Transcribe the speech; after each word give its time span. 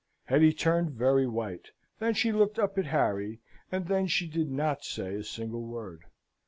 Hetty 0.25 0.51
turned 0.53 0.93
very 0.93 1.27
white. 1.27 1.69
Then 1.99 2.15
she 2.15 2.31
looked 2.31 2.57
up 2.57 2.75
at 2.79 2.85
Harry, 2.87 3.39
and 3.71 3.85
then 3.85 4.07
she 4.07 4.27
did 4.27 4.49
not 4.49 4.83
say 4.83 5.13
a 5.13 5.23
single 5.23 5.61
word. 5.67 6.05